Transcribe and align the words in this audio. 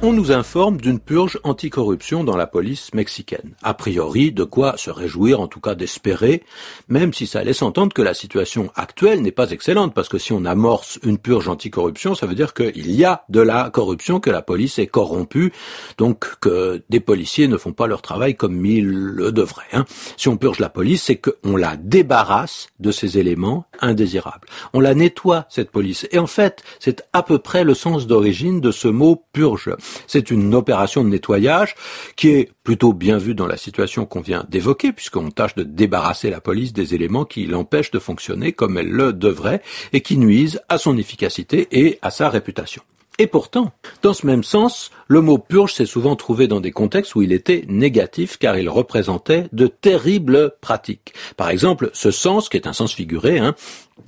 On 0.00 0.12
nous 0.12 0.30
informe 0.30 0.76
d'une 0.76 1.00
purge 1.00 1.40
anticorruption 1.42 2.22
dans 2.22 2.36
la 2.36 2.46
police 2.46 2.94
mexicaine. 2.94 3.56
A 3.64 3.74
priori, 3.74 4.30
de 4.30 4.44
quoi 4.44 4.76
se 4.76 4.90
réjouir, 4.90 5.40
en 5.40 5.48
tout 5.48 5.58
cas 5.58 5.74
d'espérer, 5.74 6.44
même 6.86 7.12
si 7.12 7.26
ça 7.26 7.42
laisse 7.42 7.62
entendre 7.62 7.92
que 7.92 8.00
la 8.00 8.14
situation 8.14 8.70
actuelle 8.76 9.22
n'est 9.22 9.32
pas 9.32 9.50
excellente, 9.50 9.94
parce 9.94 10.08
que 10.08 10.18
si 10.18 10.32
on 10.32 10.44
amorce 10.44 11.00
une 11.02 11.18
purge 11.18 11.48
anticorruption, 11.48 12.14
ça 12.14 12.26
veut 12.26 12.36
dire 12.36 12.54
qu'il 12.54 12.92
y 12.92 13.04
a 13.04 13.24
de 13.28 13.40
la 13.40 13.70
corruption, 13.70 14.20
que 14.20 14.30
la 14.30 14.40
police 14.40 14.78
est 14.78 14.86
corrompue, 14.86 15.52
donc 15.98 16.38
que 16.38 16.80
des 16.88 17.00
policiers 17.00 17.48
ne 17.48 17.56
font 17.56 17.72
pas 17.72 17.88
leur 17.88 18.00
travail 18.00 18.36
comme 18.36 18.64
ils 18.64 18.86
le 18.86 19.32
devraient. 19.32 19.64
Hein. 19.72 19.84
Si 20.16 20.28
on 20.28 20.36
purge 20.36 20.60
la 20.60 20.68
police, 20.68 21.02
c'est 21.02 21.16
qu'on 21.16 21.56
la 21.56 21.74
débarrasse 21.74 22.68
de 22.78 22.92
ces 22.92 23.18
éléments 23.18 23.66
indésirables. 23.80 24.46
On 24.74 24.78
la 24.78 24.94
nettoie, 24.94 25.46
cette 25.48 25.72
police. 25.72 26.06
Et 26.12 26.18
en 26.20 26.28
fait, 26.28 26.62
c'est 26.78 27.02
à 27.12 27.24
peu 27.24 27.40
près 27.40 27.64
le 27.64 27.74
sens 27.74 28.06
d'origine 28.06 28.60
de 28.60 28.70
ce 28.70 28.86
mot 28.86 29.24
purge. 29.32 29.72
C'est 30.06 30.30
une 30.30 30.54
opération 30.54 31.04
de 31.04 31.08
nettoyage 31.08 31.74
qui 32.16 32.30
est 32.30 32.50
plutôt 32.64 32.92
bien 32.92 33.18
vue 33.18 33.34
dans 33.34 33.46
la 33.46 33.56
situation 33.56 34.06
qu'on 34.06 34.20
vient 34.20 34.44
d'évoquer, 34.48 34.92
puisqu'on 34.92 35.30
tâche 35.30 35.54
de 35.54 35.62
débarrasser 35.62 36.30
la 36.30 36.40
police 36.40 36.72
des 36.72 36.94
éléments 36.94 37.24
qui 37.24 37.46
l'empêchent 37.46 37.90
de 37.90 37.98
fonctionner 37.98 38.52
comme 38.52 38.78
elle 38.78 38.90
le 38.90 39.12
devrait 39.12 39.62
et 39.92 40.00
qui 40.00 40.16
nuisent 40.16 40.60
à 40.68 40.78
son 40.78 40.96
efficacité 40.96 41.68
et 41.72 41.98
à 42.02 42.10
sa 42.10 42.28
réputation. 42.28 42.82
Et 43.20 43.26
pourtant, 43.26 43.72
dans 44.02 44.14
ce 44.14 44.24
même 44.26 44.44
sens, 44.44 44.92
le 45.08 45.20
mot 45.20 45.38
purge 45.38 45.74
s'est 45.74 45.86
souvent 45.86 46.14
trouvé 46.14 46.46
dans 46.46 46.60
des 46.60 46.70
contextes 46.70 47.16
où 47.16 47.22
il 47.22 47.32
était 47.32 47.64
négatif 47.66 48.38
car 48.38 48.56
il 48.56 48.68
représentait 48.68 49.48
de 49.52 49.66
terribles 49.66 50.54
pratiques. 50.60 51.14
Par 51.36 51.50
exemple, 51.50 51.90
ce 51.94 52.12
sens, 52.12 52.48
qui 52.48 52.56
est 52.56 52.68
un 52.68 52.72
sens 52.72 52.94
figuré, 52.94 53.40
hein, 53.40 53.56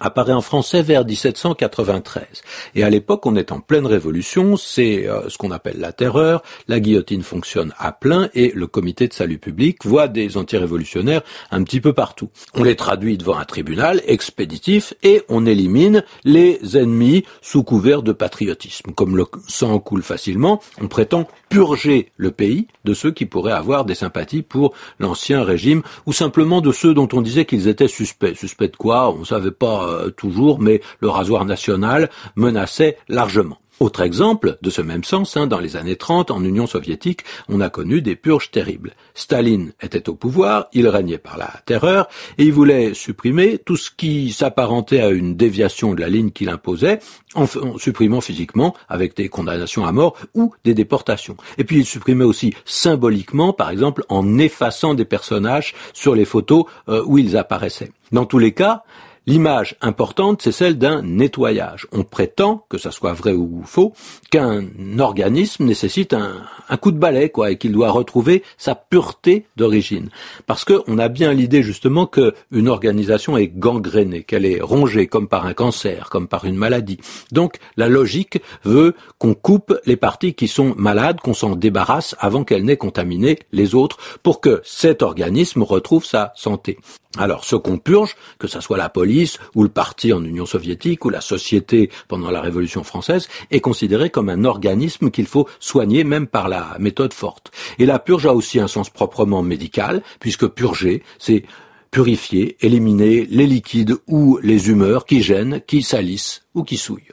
apparaît 0.00 0.32
en 0.32 0.40
français 0.40 0.82
vers 0.82 1.04
1793. 1.04 2.24
Et 2.74 2.84
à 2.84 2.90
l'époque, 2.90 3.26
on 3.26 3.36
est 3.36 3.52
en 3.52 3.60
pleine 3.60 3.86
révolution, 3.86 4.56
c'est 4.56 5.08
euh, 5.08 5.28
ce 5.28 5.38
qu'on 5.38 5.50
appelle 5.50 5.78
la 5.78 5.92
terreur, 5.92 6.42
la 6.68 6.80
guillotine 6.80 7.22
fonctionne 7.22 7.72
à 7.78 7.92
plein 7.92 8.28
et 8.34 8.52
le 8.54 8.66
comité 8.66 9.08
de 9.08 9.12
salut 9.12 9.38
public 9.38 9.84
voit 9.84 10.08
des 10.08 10.36
antirévolutionnaires 10.36 11.22
un 11.50 11.62
petit 11.62 11.80
peu 11.80 11.92
partout. 11.92 12.30
On 12.54 12.62
les 12.62 12.76
traduit 12.76 13.16
devant 13.16 13.38
un 13.38 13.44
tribunal 13.44 14.02
expéditif 14.06 14.94
et 15.02 15.22
on 15.28 15.46
élimine 15.46 16.04
les 16.24 16.76
ennemis 16.76 17.24
sous 17.40 17.62
couvert 17.62 18.02
de 18.02 18.12
patriotisme. 18.12 18.92
Comme 18.92 19.16
le 19.16 19.26
sang 19.48 19.78
coule 19.78 20.02
facilement, 20.02 20.60
on 20.80 20.88
prétend 20.88 21.26
purger 21.48 22.12
le 22.16 22.30
pays 22.30 22.66
de 22.84 22.94
ceux 22.94 23.12
qui 23.12 23.26
pourraient 23.26 23.52
avoir 23.52 23.84
des 23.84 23.94
sympathies 23.94 24.42
pour 24.42 24.74
l'ancien 24.98 25.42
régime 25.44 25.82
ou 26.06 26.12
simplement 26.12 26.60
de 26.60 26.72
ceux 26.72 26.94
dont 26.94 27.08
on 27.12 27.22
disait 27.22 27.44
qu'ils 27.44 27.68
étaient 27.68 27.88
suspects. 27.88 28.34
Suspects 28.34 28.72
de 28.72 28.76
quoi? 28.76 29.10
On 29.10 29.24
savait 29.24 29.50
pas 29.50 29.75
euh, 29.82 30.10
toujours, 30.10 30.60
mais 30.60 30.80
le 31.00 31.08
rasoir 31.08 31.44
national 31.44 32.10
menaçait 32.36 32.98
largement. 33.08 33.58
Autre 33.78 34.00
exemple 34.00 34.56
de 34.62 34.70
ce 34.70 34.80
même 34.80 35.04
sens, 35.04 35.36
hein, 35.36 35.46
dans 35.46 35.58
les 35.58 35.76
années 35.76 35.96
30, 35.96 36.30
en 36.30 36.42
Union 36.42 36.66
soviétique, 36.66 37.24
on 37.50 37.60
a 37.60 37.68
connu 37.68 38.00
des 38.00 38.16
purges 38.16 38.50
terribles. 38.50 38.94
Staline 39.14 39.72
était 39.82 40.08
au 40.08 40.14
pouvoir, 40.14 40.68
il 40.72 40.88
régnait 40.88 41.18
par 41.18 41.36
la 41.36 41.52
terreur, 41.66 42.08
et 42.38 42.44
il 42.44 42.54
voulait 42.54 42.94
supprimer 42.94 43.58
tout 43.58 43.76
ce 43.76 43.90
qui 43.94 44.32
s'apparentait 44.32 45.00
à 45.00 45.10
une 45.10 45.36
déviation 45.36 45.92
de 45.92 46.00
la 46.00 46.08
ligne 46.08 46.30
qu'il 46.30 46.48
imposait, 46.48 47.00
en, 47.34 47.46
supprimant 47.76 48.22
physiquement 48.22 48.74
avec 48.88 49.14
des 49.14 49.28
condamnations 49.28 49.84
à 49.84 49.92
mort 49.92 50.16
ou 50.32 50.54
des 50.64 50.72
déportations. 50.72 51.36
Et 51.58 51.64
puis 51.64 51.76
il 51.76 51.84
supprimait 51.84 52.24
aussi 52.24 52.54
symboliquement, 52.64 53.52
par 53.52 53.68
exemple, 53.68 54.04
en 54.08 54.38
effaçant 54.38 54.94
des 54.94 55.04
personnages 55.04 55.74
sur 55.92 56.14
les 56.14 56.24
photos 56.24 56.64
euh, 56.88 57.02
où 57.04 57.18
ils 57.18 57.36
apparaissaient. 57.36 57.92
Dans 58.10 58.24
tous 58.24 58.38
les 58.38 58.52
cas, 58.52 58.84
L'image 59.28 59.74
importante, 59.80 60.40
c'est 60.40 60.52
celle 60.52 60.78
d'un 60.78 61.02
nettoyage. 61.02 61.88
On 61.90 62.04
prétend, 62.04 62.64
que 62.68 62.78
ça 62.78 62.92
soit 62.92 63.12
vrai 63.12 63.32
ou 63.32 63.62
faux, 63.64 63.92
qu'un 64.30 64.66
organisme 65.00 65.64
nécessite 65.64 66.14
un, 66.14 66.76
coup 66.76 66.92
de 66.92 66.98
balai, 66.98 67.30
quoi, 67.30 67.50
et 67.50 67.58
qu'il 67.58 67.72
doit 67.72 67.90
retrouver 67.90 68.44
sa 68.56 68.76
pureté 68.76 69.46
d'origine. 69.56 70.10
Parce 70.46 70.64
qu'on 70.64 70.98
a 70.98 71.08
bien 71.08 71.32
l'idée 71.32 71.64
justement 71.64 72.06
qu'une 72.06 72.68
organisation 72.68 73.36
est 73.36 73.48
gangrénée, 73.48 74.22
qu'elle 74.22 74.46
est 74.46 74.60
rongée 74.60 75.08
comme 75.08 75.26
par 75.26 75.44
un 75.44 75.54
cancer, 75.54 76.08
comme 76.08 76.28
par 76.28 76.44
une 76.44 76.54
maladie. 76.54 76.98
Donc 77.32 77.56
la 77.76 77.88
logique 77.88 78.40
veut 78.62 78.94
qu'on 79.18 79.34
coupe 79.34 79.76
les 79.86 79.96
parties 79.96 80.34
qui 80.34 80.46
sont 80.46 80.72
malades, 80.76 81.20
qu'on 81.20 81.34
s'en 81.34 81.56
débarrasse 81.56 82.14
avant 82.20 82.44
qu'elles 82.44 82.64
n'aient 82.64 82.76
contaminé 82.76 83.40
les 83.50 83.74
autres, 83.74 83.98
pour 84.22 84.40
que 84.40 84.60
cet 84.62 85.02
organisme 85.02 85.64
retrouve 85.64 86.04
sa 86.04 86.32
santé. 86.36 86.78
Alors, 87.18 87.44
ce 87.44 87.56
qu'on 87.56 87.78
purge, 87.78 88.14
que 88.38 88.48
ce 88.48 88.60
soit 88.60 88.76
la 88.76 88.88
police 88.88 89.38
ou 89.54 89.62
le 89.62 89.68
parti 89.68 90.12
en 90.12 90.24
Union 90.24 90.46
soviétique 90.46 91.04
ou 91.04 91.10
la 91.10 91.20
société 91.20 91.90
pendant 92.08 92.30
la 92.30 92.40
Révolution 92.40 92.84
française, 92.84 93.28
est 93.50 93.60
considéré 93.60 94.10
comme 94.10 94.28
un 94.28 94.44
organisme 94.44 95.10
qu'il 95.10 95.26
faut 95.26 95.48
soigner 95.60 96.04
même 96.04 96.26
par 96.26 96.48
la 96.48 96.76
méthode 96.78 97.12
forte. 97.12 97.50
Et 97.78 97.86
la 97.86 97.98
purge 97.98 98.26
a 98.26 98.34
aussi 98.34 98.60
un 98.60 98.68
sens 98.68 98.90
proprement 98.90 99.42
médical, 99.42 100.02
puisque 100.20 100.46
purger, 100.46 101.02
c'est 101.18 101.44
purifier, 101.90 102.56
éliminer 102.60 103.26
les 103.30 103.46
liquides 103.46 103.96
ou 104.06 104.38
les 104.42 104.68
humeurs 104.68 105.06
qui 105.06 105.22
gênent, 105.22 105.62
qui 105.66 105.82
salissent 105.82 106.42
ou 106.54 106.62
qui 106.62 106.76
souillent. 106.76 107.12